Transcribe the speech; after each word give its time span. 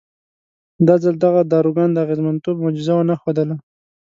دا 0.87 0.95
ځل 1.03 1.15
دغه 1.25 1.41
داروګان 1.53 1.89
د 1.91 1.97
اغېزمنتوب 2.05 2.55
معجزه 2.63 2.93
ونه 2.95 3.15
ښودله. 3.21 3.55